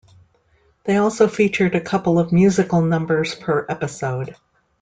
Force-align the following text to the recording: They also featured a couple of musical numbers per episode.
They 0.85 0.97
also 0.97 1.27
featured 1.27 1.75
a 1.75 1.79
couple 1.79 2.17
of 2.17 2.31
musical 2.31 2.81
numbers 2.81 3.35
per 3.35 3.67
episode. 3.69 4.35